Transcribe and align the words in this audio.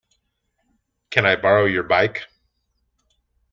Can 1.11 1.27
I 1.27 1.35
borrow 1.35 1.65
your 1.65 1.83
bike? 1.83 2.25